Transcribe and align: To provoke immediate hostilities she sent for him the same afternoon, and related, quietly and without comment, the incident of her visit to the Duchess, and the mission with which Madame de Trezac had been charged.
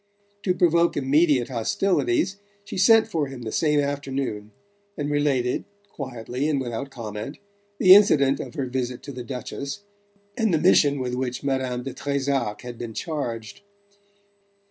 To 0.45 0.55
provoke 0.55 0.97
immediate 0.97 1.49
hostilities 1.49 2.37
she 2.65 2.75
sent 2.75 3.07
for 3.07 3.27
him 3.27 3.43
the 3.43 3.51
same 3.51 3.79
afternoon, 3.79 4.49
and 4.97 5.11
related, 5.11 5.63
quietly 5.89 6.49
and 6.49 6.59
without 6.59 6.89
comment, 6.89 7.37
the 7.77 7.93
incident 7.93 8.39
of 8.39 8.55
her 8.55 8.65
visit 8.65 9.03
to 9.03 9.11
the 9.11 9.23
Duchess, 9.23 9.83
and 10.35 10.51
the 10.51 10.57
mission 10.57 10.97
with 10.97 11.13
which 11.13 11.43
Madame 11.43 11.83
de 11.83 11.93
Trezac 11.93 12.61
had 12.61 12.79
been 12.79 12.95
charged. 12.95 13.61